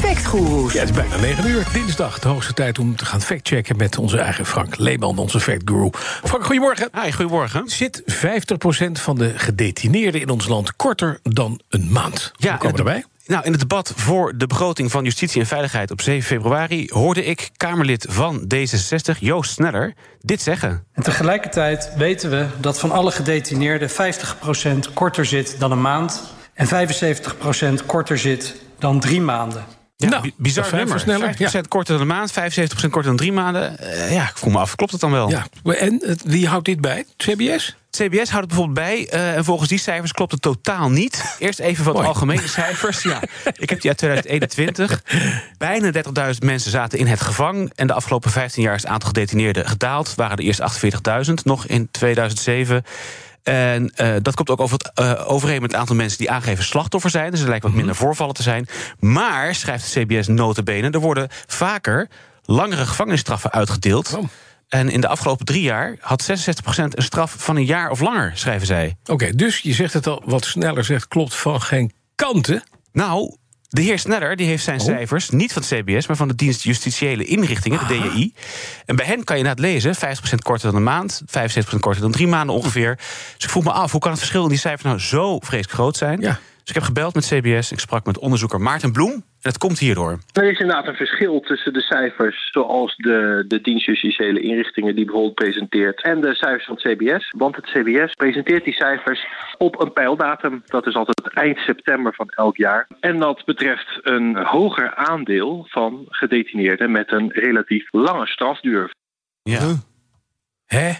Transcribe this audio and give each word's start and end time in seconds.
Factgoeroes. 0.00 0.72
Ja, 0.72 0.80
het 0.80 0.88
is 0.88 0.96
bijna 0.96 1.16
9 1.16 1.48
uur. 1.48 1.66
Dinsdag, 1.72 2.18
de 2.18 2.28
hoogste 2.28 2.52
tijd 2.52 2.78
om 2.78 2.96
te 2.96 3.04
gaan 3.04 3.20
factchecken 3.20 3.76
met 3.76 3.98
onze 3.98 4.18
eigen 4.18 4.46
Frank 4.46 4.76
Leeman, 4.76 5.18
onze 5.18 5.40
factguru. 5.40 5.90
Frank, 6.24 6.44
goedemorgen. 6.44 6.88
Hi, 7.02 7.12
goedemorgen. 7.12 7.68
Zit 7.68 8.02
50% 8.02 8.04
van 8.92 9.16
de 9.18 9.32
gedetineerden 9.38 10.20
in 10.20 10.28
ons 10.28 10.48
land 10.48 10.76
korter 10.76 11.18
dan 11.22 11.60
een 11.68 11.92
maand? 11.92 12.32
Ja, 12.36 12.50
Hoe 12.50 12.58
komen 12.58 12.72
we 12.72 12.78
erbij? 12.78 13.04
Nou, 13.26 13.44
in 13.44 13.50
het 13.50 13.60
debat 13.60 13.92
voor 13.96 14.36
de 14.36 14.46
begroting 14.46 14.90
van 14.90 15.04
Justitie 15.04 15.40
en 15.40 15.46
Veiligheid 15.46 15.90
op 15.90 16.00
7 16.00 16.22
februari 16.22 16.88
hoorde 16.92 17.24
ik 17.24 17.50
Kamerlid 17.56 18.06
van 18.08 18.44
D66, 18.54 19.18
Joost 19.18 19.50
Sneller, 19.50 19.94
dit 20.20 20.42
zeggen. 20.42 20.84
En 20.92 21.02
tegelijkertijd 21.02 21.90
weten 21.96 22.30
we 22.30 22.46
dat 22.60 22.78
van 22.78 22.90
alle 22.90 23.10
gedetineerden 23.10 23.90
50% 23.90 23.94
korter 24.94 25.24
zit 25.26 25.56
dan 25.58 25.70
een 25.72 25.80
maand 25.80 26.22
en 26.54 26.88
75% 27.82 27.86
korter 27.86 28.18
zit 28.18 28.54
dan 28.78 29.00
drie 29.00 29.20
maanden. 29.20 29.64
Ja, 30.00 30.08
Nou, 30.08 30.22
bi- 30.22 30.32
bizar 30.36 30.64
dat 30.64 30.72
is 30.72 30.78
nummer. 30.78 31.00
sneller, 31.00 31.34
50% 31.64 31.68
korter 31.68 31.92
dan 31.98 32.00
een 32.02 32.06
maand, 32.16 32.32
75% 32.32 32.90
korter 32.90 33.02
dan 33.02 33.16
drie 33.16 33.32
maanden. 33.32 33.78
Eh, 33.78 34.12
ja, 34.12 34.28
ik 34.28 34.36
vroeg 34.38 34.52
me 34.52 34.58
af, 34.58 34.74
klopt 34.74 34.92
het 34.92 35.00
dan 35.00 35.10
wel? 35.10 35.30
Ja, 35.30 35.46
en 35.64 36.02
het- 36.06 36.22
wie 36.24 36.48
houdt 36.48 36.64
dit 36.64 36.80
bij? 36.80 37.04
CBS? 37.16 37.76
CBS 37.90 38.16
houdt 38.30 38.32
het 38.32 38.46
bijvoorbeeld 38.46 38.74
bij. 38.86 39.08
eh, 39.08 39.36
en 39.36 39.44
volgens 39.44 39.68
die 39.68 39.78
cijfers 39.78 40.12
klopt 40.12 40.32
het 40.32 40.42
totaal 40.42 40.90
niet. 40.90 41.36
Eerst 41.38 41.58
even 41.58 41.84
wat 41.84 41.94
Mooi. 41.94 42.06
algemene 42.06 42.48
cijfers. 42.58 43.02
Ja, 43.02 43.20
ik 43.56 43.70
heb 43.70 43.80
die 43.80 43.90
uit 43.90 43.98
2021. 43.98 45.02
Bijna 45.58 45.90
30.000 45.90 46.44
mensen 46.44 46.70
zaten 46.70 46.98
in 46.98 47.06
het 47.06 47.20
gevang. 47.20 47.72
En 47.74 47.86
de 47.86 47.92
afgelopen 47.92 48.30
15 48.30 48.62
jaar 48.62 48.74
is 48.74 48.82
het 48.82 48.90
aantal 48.90 49.08
gedetineerden 49.08 49.66
gedaald. 49.68 50.14
Waren 50.14 50.36
er 50.36 50.44
eerst 50.44 50.60
48.000 51.28 51.34
nog 51.44 51.66
in 51.66 51.88
2007. 51.90 52.84
En 53.48 53.90
eh, 53.94 54.14
dat 54.22 54.34
komt 54.34 54.50
ook 54.50 54.60
over 54.60 54.78
het, 54.78 54.90
eh, 54.94 55.24
overeen 55.26 55.60
met 55.60 55.70
het 55.70 55.80
aantal 55.80 55.96
mensen 55.96 56.18
die 56.18 56.30
aangeven 56.30 56.64
slachtoffer 56.64 57.10
zijn. 57.10 57.30
Dus 57.30 57.40
er 57.40 57.48
lijkt 57.48 57.64
wat 57.64 57.72
minder 57.72 57.94
voorvallen 57.94 58.34
te 58.34 58.42
zijn. 58.42 58.66
Maar, 58.98 59.54
schrijft 59.54 59.94
de 59.94 60.00
CBS 60.00 60.26
notabene, 60.26 60.90
er 60.90 61.00
worden 61.00 61.28
vaker 61.46 62.08
langere 62.42 62.86
gevangenisstraffen 62.86 63.52
uitgedeeld. 63.52 64.14
Oh. 64.14 64.24
En 64.68 64.88
in 64.88 65.00
de 65.00 65.08
afgelopen 65.08 65.46
drie 65.46 65.62
jaar 65.62 65.96
had 66.00 66.22
66% 66.22 66.96
een 66.96 67.02
straf 67.02 67.34
van 67.38 67.56
een 67.56 67.64
jaar 67.64 67.90
of 67.90 68.00
langer, 68.00 68.32
schrijven 68.34 68.66
zij. 68.66 68.96
Oké, 69.04 69.34
dus 69.34 69.58
je 69.58 69.72
zegt 69.72 69.92
het 69.92 70.06
al 70.06 70.22
wat 70.24 70.44
sneller 70.44 70.84
zegt, 70.84 71.08
klopt 71.08 71.34
van 71.34 71.62
geen 71.62 71.92
kanten. 72.14 72.62
Nou, 72.92 73.36
de 73.68 73.82
heer 73.82 73.98
Sneller 73.98 74.36
die 74.36 74.46
heeft 74.46 74.64
zijn 74.64 74.80
Oh. 74.80 74.86
cijfers 74.86 75.30
niet 75.30 75.52
van 75.52 75.62
het 75.62 75.70
CBS, 75.70 76.06
maar 76.06 76.16
van 76.16 76.28
de 76.28 76.34
dienst 76.34 76.62
Justitiële 76.62 77.24
Inrichtingen, 77.24 77.78
de 77.78 77.98
DJI. 77.98 78.32
En 78.86 78.96
bij 78.96 79.06
hen 79.06 79.24
kan 79.24 79.36
je 79.36 79.42
inderdaad 79.42 79.64
lezen: 79.72 79.94
50% 79.96 79.98
korter 80.42 80.66
dan 80.66 80.76
een 80.76 80.82
maand, 80.82 81.22
75% 81.26 81.80
korter 81.80 82.02
dan 82.02 82.10
drie 82.12 82.26
maanden 82.26 82.54
ongeveer. 82.54 82.96
Dus 83.34 83.44
ik 83.44 83.50
vroeg 83.50 83.64
me 83.64 83.72
af, 83.72 83.90
hoe 83.92 84.00
kan 84.00 84.10
het 84.10 84.20
verschil 84.20 84.42
in 84.42 84.48
die 84.48 84.58
cijfers 84.58 84.82
nou 84.82 84.98
zo 84.98 85.38
vreselijk 85.38 85.72
groot 85.72 85.96
zijn? 85.96 86.20
Ja. 86.20 86.38
Dus 86.68 86.76
ik 86.76 86.82
heb 86.82 86.94
gebeld 86.94 87.14
met 87.14 87.26
CBS, 87.26 87.72
ik 87.72 87.78
sprak 87.78 88.06
met 88.06 88.18
onderzoeker 88.18 88.60
Maarten 88.60 88.92
Bloem. 88.92 89.12
En 89.12 89.22
het 89.40 89.58
komt 89.58 89.78
hierdoor. 89.78 90.18
Er 90.32 90.50
is 90.50 90.58
inderdaad 90.58 90.86
een 90.86 90.94
verschil 90.94 91.40
tussen 91.40 91.72
de 91.72 91.80
cijfers 91.80 92.50
zoals 92.52 92.96
de, 92.96 93.44
de 93.48 93.60
dienst 93.60 93.86
justitiële 93.86 94.40
inrichtingen 94.40 94.94
die 94.94 95.04
bijvoorbeeld 95.04 95.34
presenteert 95.34 96.02
en 96.02 96.20
de 96.20 96.34
cijfers 96.34 96.64
van 96.64 96.74
het 96.74 96.84
CBS. 96.84 97.34
Want 97.36 97.56
het 97.56 97.64
CBS 97.64 98.14
presenteert 98.14 98.64
die 98.64 98.74
cijfers 98.74 99.26
op 99.58 99.80
een 99.80 99.92
pijldatum. 99.92 100.62
Dat 100.66 100.86
is 100.86 100.94
altijd 100.94 101.34
eind 101.34 101.58
september 101.58 102.14
van 102.14 102.28
elk 102.28 102.56
jaar. 102.56 102.88
En 103.00 103.18
dat 103.18 103.44
betreft 103.44 103.98
een 104.02 104.36
hoger 104.36 104.94
aandeel 104.94 105.66
van 105.68 106.04
gedetineerden 106.08 106.90
met 106.90 107.12
een 107.12 107.30
relatief 107.32 107.88
lange 107.90 108.26
strafduur. 108.26 108.90
Ja. 109.42 109.60
Huh? 109.60 109.78
Hè? 110.66 110.90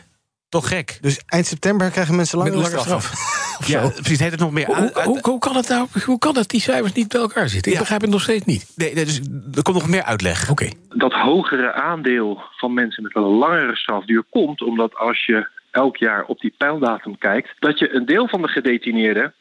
Toch 0.48 0.68
gek. 0.68 0.98
Dus 1.00 1.22
eind 1.26 1.46
september 1.46 1.90
krijgen 1.90 2.16
mensen 2.16 2.38
Met 2.38 2.48
langere 2.48 2.68
lange 2.68 2.80
straffen. 2.80 3.16
straf. 3.16 3.47
Ja, 3.66 3.88
precies. 3.88 4.18
Heet 4.18 4.30
het 4.30 4.40
nog 4.40 4.52
meer 4.52 4.66
Hoe, 4.66 4.74
aan? 4.76 4.82
hoe, 4.82 5.02
hoe, 5.04 5.18
hoe 5.22 5.38
kan 5.38 5.56
het 5.56 5.68
nou? 5.68 5.86
Hoe 6.04 6.18
kan 6.18 6.36
het 6.36 6.48
die 6.48 6.60
cijfers 6.60 6.92
niet 6.92 7.08
bij 7.08 7.20
elkaar 7.20 7.48
zitten? 7.48 7.66
Ik 7.66 7.72
Ja. 7.72 7.78
begrijp 7.82 8.00
het 8.00 8.10
nog 8.10 8.20
steeds 8.22 8.44
niet. 8.44 8.72
Nee, 8.76 8.94
nee, 8.94 9.04
dus 9.04 9.20
er 9.54 9.62
komt 9.62 9.76
nog 9.76 9.88
meer 9.88 10.02
uitleg. 10.02 10.50
Oké. 10.50 10.68
Dat 10.88 11.12
hogere 11.12 11.72
aandeel 11.72 12.42
van 12.56 12.74
mensen 12.74 13.02
met 13.02 13.16
een 13.16 13.22
langere 13.22 13.76
strafduur 13.76 14.24
komt 14.30 14.62
omdat 14.62 14.96
als 14.96 15.26
je 15.26 15.46
elk 15.70 15.96
jaar 15.96 16.24
op 16.24 16.40
die 16.40 16.54
pijldatum 16.58 17.18
kijkt, 17.18 17.48
dat 17.58 17.78
je 17.78 17.94
een 17.94 18.06
deel 18.06 18.28
van 18.28 18.42
de 18.42 18.48
gedetineerden 18.48 19.34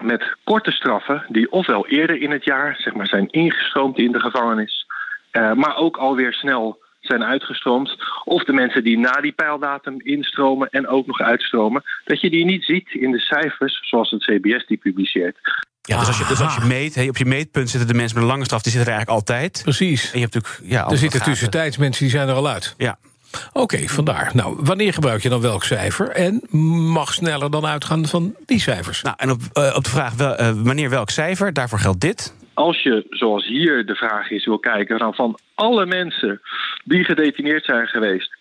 met 0.00 0.36
korte 0.44 0.70
straffen, 0.70 1.24
die 1.28 1.52
ofwel 1.52 1.86
eerder 1.86 2.20
in 2.22 2.30
het 2.30 2.44
jaar 2.44 2.76
zeg 2.78 2.94
maar, 2.94 3.06
zijn 3.06 3.30
ingestroomd 3.30 3.98
in 3.98 4.12
de 4.12 4.20
gevangenis, 4.20 4.86
eh, 5.30 5.52
maar 5.52 5.76
ook 5.76 5.96
alweer 5.96 6.32
snel 6.32 6.81
zijn 7.06 7.24
uitgestroomd, 7.24 7.96
of 8.24 8.44
de 8.44 8.52
mensen 8.52 8.84
die 8.84 8.98
na 8.98 9.12
die 9.20 9.32
pijldatum 9.32 10.00
instromen 10.00 10.68
en 10.70 10.88
ook 10.88 11.06
nog 11.06 11.20
uitstromen, 11.20 11.82
dat 12.04 12.20
je 12.20 12.30
die 12.30 12.44
niet 12.44 12.64
ziet 12.64 12.88
in 12.92 13.10
de 13.10 13.20
cijfers 13.20 13.78
zoals 13.88 14.10
het 14.10 14.22
CBS 14.24 14.66
die 14.66 14.76
publiceert. 14.76 15.38
Ja, 15.82 15.98
dus 15.98 16.06
als 16.06 16.18
je, 16.18 16.24
dus 16.28 16.40
als 16.40 16.54
je 16.54 16.64
meet, 16.64 16.94
hey, 16.94 17.08
op 17.08 17.16
je 17.16 17.24
meetpunt 17.24 17.70
zitten 17.70 17.88
de 17.88 17.94
mensen 17.94 18.14
met 18.16 18.24
een 18.24 18.30
lange 18.30 18.44
straf, 18.44 18.62
die 18.62 18.72
zitten 18.72 18.92
er 18.92 18.96
eigenlijk 18.96 19.28
altijd. 19.28 19.60
Precies. 19.62 20.12
En 20.12 20.18
je 20.18 20.24
hebt 20.24 20.34
natuurlijk. 20.34 20.72
Ja, 20.72 20.88
Er 20.88 20.96
zitten 20.96 21.22
tussentijds 21.22 21.76
mensen 21.76 22.02
die 22.02 22.12
zijn 22.12 22.28
er 22.28 22.34
al 22.34 22.48
uit. 22.48 22.74
Ja. 22.78 22.98
Oké, 23.52 23.88
vandaar. 23.88 24.30
Nou, 24.34 24.56
wanneer 24.60 24.92
gebruik 24.92 25.22
je 25.22 25.28
dan 25.28 25.40
welk 25.40 25.64
cijfer? 25.64 26.08
En 26.08 26.42
mag 26.92 27.12
sneller 27.12 27.50
dan 27.50 27.66
uitgaan 27.66 28.06
van 28.06 28.34
die 28.46 28.60
cijfers? 28.60 29.02
Nou, 29.02 29.16
en 29.18 29.30
op, 29.30 29.40
eh, 29.52 29.72
op 29.76 29.84
de 29.84 29.90
vraag 29.90 30.14
wel, 30.14 30.36
eh, 30.36 30.52
wanneer 30.56 30.90
welk 30.90 31.10
cijfer, 31.10 31.52
daarvoor 31.52 31.78
geldt 31.78 32.00
dit. 32.00 32.34
als 32.54 32.82
je, 32.82 33.06
zoals 33.08 33.46
hier 33.46 33.86
de 33.86 33.94
vraag 33.94 34.30
is, 34.30 34.44
wil 34.44 34.58
kijken 34.58 34.98
dan 34.98 35.14
van 35.14 35.38
alle 35.54 35.86
mensen 35.86 36.40
die 36.84 37.04
gedetineerd 37.04 37.64
zijn 37.64 37.86
geweest, 37.86 38.36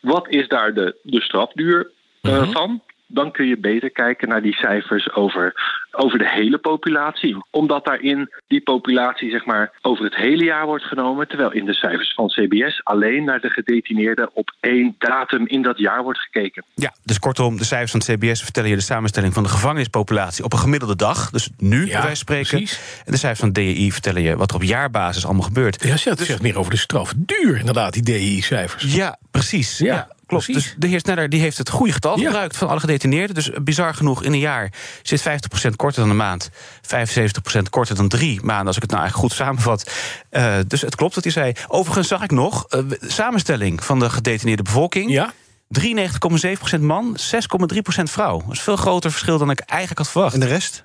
wat 0.00 0.28
is 0.28 0.48
daar 0.48 0.74
de, 0.74 0.96
de 1.02 1.20
strafduur 1.20 1.90
eh, 2.20 2.50
van? 2.50 2.82
Dan 3.06 3.32
kun 3.32 3.46
je 3.46 3.58
beter 3.58 3.90
kijken 3.90 4.28
naar 4.28 4.42
die 4.42 4.54
cijfers 4.54 5.12
over, 5.12 5.54
over 5.90 6.18
de 6.18 6.28
hele 6.28 6.58
populatie. 6.58 7.36
Omdat 7.50 7.84
daarin 7.84 8.34
die 8.46 8.60
populatie 8.60 9.30
zeg 9.30 9.44
maar, 9.44 9.72
over 9.82 10.04
het 10.04 10.14
hele 10.14 10.44
jaar 10.44 10.66
wordt 10.66 10.84
genomen. 10.84 11.28
Terwijl 11.28 11.52
in 11.52 11.64
de 11.64 11.74
cijfers 11.74 12.14
van 12.14 12.28
CBS 12.28 12.80
alleen 12.84 13.24
naar 13.24 13.40
de 13.40 13.50
gedetineerden 13.50 14.30
op 14.32 14.54
één 14.60 14.94
datum 14.98 15.46
in 15.46 15.62
dat 15.62 15.78
jaar 15.78 16.02
wordt 16.02 16.18
gekeken. 16.18 16.64
Ja, 16.74 16.94
dus 17.04 17.18
kortom, 17.18 17.56
de 17.56 17.64
cijfers 17.64 17.90
van 17.90 18.00
het 18.00 18.10
CBS 18.10 18.42
vertellen 18.42 18.70
je 18.70 18.76
de 18.76 18.82
samenstelling 18.82 19.32
van 19.34 19.42
de 19.42 19.48
gevangenispopulatie 19.48 20.44
op 20.44 20.52
een 20.52 20.58
gemiddelde 20.58 20.96
dag. 20.96 21.30
Dus 21.30 21.50
nu, 21.58 21.78
bij 21.84 21.92
wijze 21.92 22.06
van 22.06 22.16
spreken. 22.16 22.58
precies. 22.58 23.02
En 23.04 23.12
de 23.12 23.18
cijfers 23.18 23.40
van 23.40 23.52
de 23.52 23.60
DEI 23.60 23.92
vertellen 23.92 24.22
je 24.22 24.36
wat 24.36 24.50
er 24.50 24.56
op 24.56 24.62
jaarbasis 24.62 25.24
allemaal 25.24 25.42
gebeurt. 25.42 25.82
Ja, 25.82 26.10
het 26.10 26.20
zegt 26.20 26.42
meer 26.42 26.58
over 26.58 26.70
de 26.70 26.76
straf. 26.76 27.12
Duur, 27.16 27.58
inderdaad, 27.58 27.92
die 27.92 28.02
DI-cijfers. 28.02 28.94
Ja, 28.94 29.18
precies. 29.30 29.78
Ja, 29.78 30.08
klopt. 30.26 30.44
precies. 30.44 30.64
Dus 30.64 30.74
de 30.78 30.86
heer 30.86 31.00
Sneller 31.00 31.28
die 31.28 31.40
heeft 31.40 31.58
het 31.58 31.68
goede 31.70 31.92
getal 31.92 32.18
Ja. 32.18 32.24
gebruikt 32.24 32.56
van 32.56 32.68
alle 32.68 32.80
gedetineerden. 32.80 33.34
Dus 33.34 33.50
bizar 33.62 33.94
genoeg, 33.94 34.22
in 34.22 34.32
een 34.32 34.38
jaar 34.38 34.72
zit 35.02 35.20
50% 35.22 35.76
korter 35.76 36.00
dan 36.00 36.10
een 36.10 36.16
maand. 36.16 36.50
75% 36.82 37.70
korter 37.70 37.96
dan 37.96 38.08
drie 38.08 38.40
maanden, 38.42 38.66
als 38.66 38.76
ik 38.76 38.82
het 38.82 38.90
nou 38.90 39.02
eigenlijk 39.02 39.32
goed 39.32 39.38
samenvat. 39.46 39.90
Eh, 40.30 40.56
dus 40.66 40.80
het 40.80 40.94
klopt 40.96 41.14
wat 41.14 41.24
hij 41.24 41.32
zei. 41.32 41.52
Overigens 41.68 42.08
zag 42.08 42.22
ik 42.22 42.30
nog, 42.30 42.66
eh, 42.68 42.80
samenstelling 43.00 43.84
van 43.84 43.98
de 43.98 44.10
gedetineerde 44.10 44.62
bevolking. 44.62 45.10
Ja? 45.10 45.32
93,7% 45.68 46.80
man, 46.82 47.16
6,3% 47.18 48.10
vrouw. 48.10 48.38
Dat 48.38 48.50
is 48.50 48.58
een 48.58 48.64
veel 48.64 48.76
groter 48.76 49.10
verschil 49.10 49.38
dan 49.38 49.50
ik 49.50 49.60
eigenlijk 49.60 49.98
had 50.00 50.10
verwacht. 50.10 50.34
En 50.34 50.40
de 50.40 50.46
rest? 50.46 50.84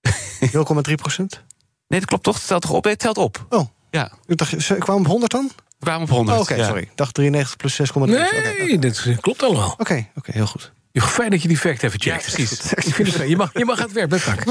0,3 0.52 0.94
procent? 0.94 1.42
Nee, 1.88 2.00
dat 2.00 2.08
klopt 2.08 2.22
toch? 2.24 2.36
Het 2.36 2.46
telt 2.46 2.62
toch 2.62 2.70
op? 2.70 2.84
Nee, 2.84 2.92
het 2.92 3.02
telt 3.02 3.18
op. 3.18 3.46
Oh, 3.48 3.68
Ja, 3.90 4.12
ik 4.26 4.36
dacht, 4.36 4.70
op 4.88 5.06
100 5.06 5.30
dan? 5.32 5.50
We 5.80 5.86
kwamen 5.86 6.02
op 6.02 6.08
100. 6.10 6.36
Oh, 6.36 6.42
Oké, 6.42 6.54
ja. 6.54 6.66
sorry. 6.66 6.88
Dacht 6.94 7.14
93 7.14 7.56
plus 7.56 7.80
6,3. 7.80 8.00
Nee, 8.00 8.26
Oké, 8.26 8.62
oké. 8.62 8.78
dit 8.78 9.06
klopt 9.20 9.42
allemaal. 9.42 9.74
Oké, 9.78 10.06
oké, 10.14 10.32
heel 10.32 10.46
goed. 10.46 10.72
Ja, 10.92 11.02
Fijn 11.02 11.30
dat 11.30 11.42
je 11.42 11.48
die 11.48 11.56
fact 11.56 11.82
even 11.82 11.98
Ja, 12.02 12.12
checkt. 12.18 12.32
precies. 12.34 12.72
Ik 12.72 12.94
vind 12.94 13.08
het 13.08 13.16
fijn. 13.16 13.28
Je 13.28 13.36
mag, 13.36 13.50
je 13.52 13.64
mag 13.64 13.78
aan 13.78 13.84
het 13.84 13.92
werk, 13.92 14.08
bij 14.08 14.18
Frank. 14.18 14.44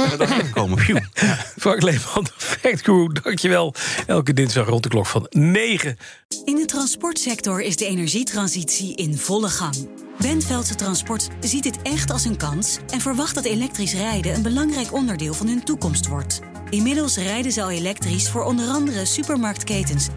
Komen. 0.54 0.78
Phew. 0.80 0.98
Frank 1.58 1.82
Leeman, 1.82 2.24
de 2.24 2.32
Fact 2.38 2.84
Guru, 2.84 3.14
dankjewel. 3.24 3.74
Elke 4.08 4.34
dinsdag 4.34 4.68
rond 4.68 4.84
de 4.84 4.90
klok 4.90 5.06
van 5.06 5.26
9. 5.30 5.98
In 6.46 6.56
de 6.56 6.66
transportsector 6.66 7.62
is 7.62 7.76
de 7.76 7.86
energietransitie 7.86 8.96
in 8.96 9.18
volle 9.18 9.50
gang. 9.50 9.88
Bentveldse 10.18 10.76
Transport 10.76 11.28
ziet 11.40 11.64
dit 11.64 11.82
echt 11.82 12.12
als 12.12 12.26
een 12.26 12.38
kans 12.38 12.78
en 12.90 13.02
verwacht 13.02 13.36
dat 13.36 13.46
elektrisch 13.46 13.94
rijden 13.94 14.34
een 14.34 14.42
belangrijk 14.42 14.94
onderdeel 14.94 15.34
van 15.34 15.48
hun 15.48 15.64
toekomst 15.64 16.08
wordt. 16.08 16.40
Inmiddels 16.70 17.18
rijden 17.18 17.52
ze 17.52 17.62
al 17.62 17.70
elektrisch 17.70 18.30
voor 18.30 18.44
onder 18.44 18.68
andere 18.68 19.06
supermarktketens. 19.06 20.08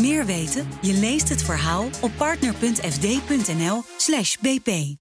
Meer 0.00 0.26
weten? 0.26 0.68
Je 0.82 0.92
leest 0.92 1.28
het 1.28 1.42
verhaal 1.42 1.84
op 2.00 2.10
partner.fd.nl/bp. 2.16 4.96